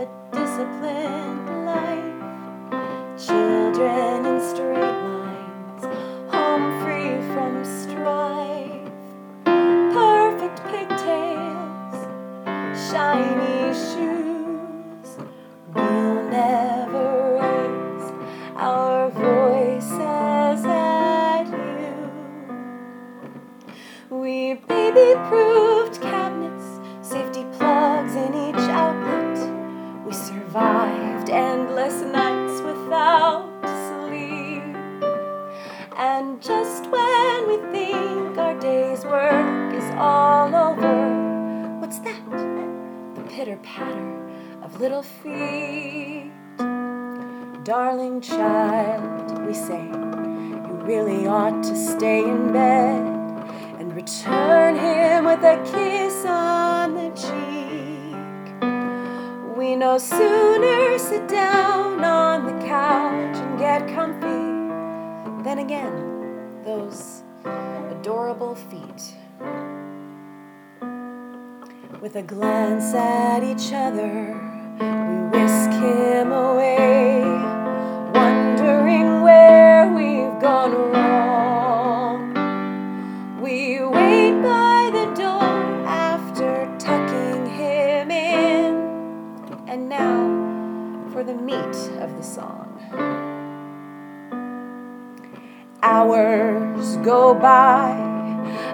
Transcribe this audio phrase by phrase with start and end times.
[0.00, 2.20] a disciplined life.
[3.26, 5.84] Children in straight lines,
[6.32, 8.92] home free from strife.
[9.92, 11.96] Perfect pigtails,
[12.90, 15.08] shiny shoes.
[15.74, 17.08] We'll never
[17.42, 18.08] raise
[18.56, 21.94] our voices at you.
[24.08, 26.00] We baby proofed
[36.20, 42.22] And just when we think our day's work is all over, what's that?
[43.14, 44.28] The pitter patter
[44.62, 46.30] of little feet.
[47.64, 53.00] Darling child, we say, you really ought to stay in bed
[53.80, 58.58] and return him with a kiss on the cheek.
[59.56, 62.39] We no sooner sit down on
[65.50, 67.24] than again those
[67.90, 69.02] adorable feet.
[72.00, 74.38] With a glance at each other,
[74.78, 77.22] we whisk him away,
[78.14, 82.20] wondering where we've gone wrong.
[83.42, 85.50] We wait by the door
[85.84, 89.64] after tucking him in.
[89.66, 93.19] And now for the meat of the song.
[95.82, 97.92] Hours go by,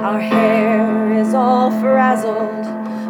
[0.00, 2.64] our hair is all frazzled,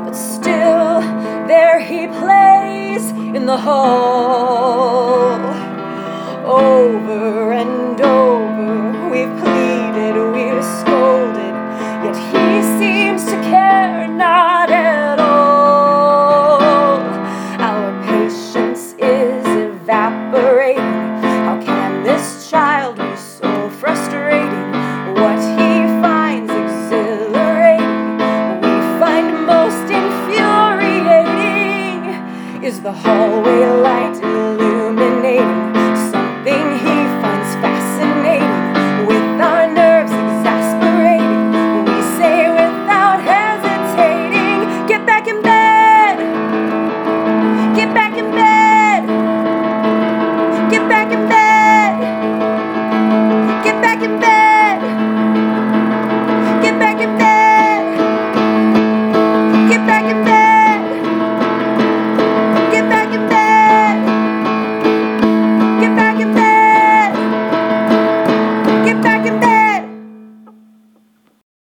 [0.05, 1.01] but still
[1.47, 4.84] there he plays in the hall.
[33.03, 34.84] hallway light illuminates.